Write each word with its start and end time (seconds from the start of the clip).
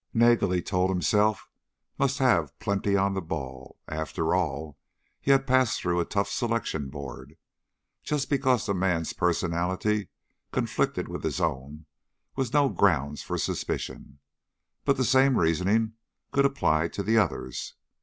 Nagel, 0.15 0.49
he 0.49 0.63
told 0.63 0.89
himself, 0.89 1.47
must 1.99 2.17
have 2.17 2.57
plenty 2.57 2.95
on 2.97 3.13
the 3.13 3.21
ball. 3.21 3.77
After 3.87 4.33
all, 4.33 4.79
he 5.19 5.29
had 5.29 5.45
passed 5.45 5.79
through 5.79 5.99
a 5.99 6.05
tough 6.05 6.27
selection 6.27 6.89
board. 6.89 7.37
Just 8.01 8.27
because 8.27 8.65
the 8.65 8.73
man's 8.73 9.13
personality 9.13 10.09
conflicted 10.51 11.07
with 11.07 11.21
his 11.23 11.39
own 11.39 11.85
was 12.35 12.51
no 12.51 12.67
grounds 12.67 13.21
for 13.21 13.37
suspicion. 13.37 14.17
But 14.85 14.97
the 14.97 15.05
same 15.05 15.37
reasoning 15.37 15.93
could 16.31 16.45
apply 16.45 16.87
to 16.87 17.03
the 17.03 17.19
others. 17.19 17.75